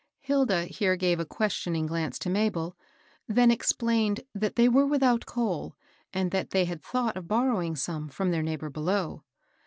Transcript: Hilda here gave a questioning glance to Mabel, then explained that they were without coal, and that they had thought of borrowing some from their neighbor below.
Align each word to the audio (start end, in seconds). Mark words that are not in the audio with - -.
Hilda 0.21 0.65
here 0.65 0.95
gave 0.95 1.19
a 1.19 1.25
questioning 1.27 1.85
glance 1.85 2.17
to 2.17 2.29
Mabel, 2.31 2.75
then 3.27 3.51
explained 3.51 4.21
that 4.33 4.55
they 4.55 4.67
were 4.67 4.87
without 4.87 5.27
coal, 5.27 5.75
and 6.11 6.31
that 6.31 6.49
they 6.49 6.65
had 6.65 6.81
thought 6.81 7.15
of 7.15 7.27
borrowing 7.27 7.75
some 7.75 8.09
from 8.09 8.31
their 8.31 8.41
neighbor 8.41 8.71
below. 8.71 9.23